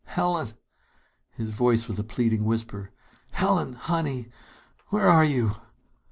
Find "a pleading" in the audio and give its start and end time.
1.99-2.43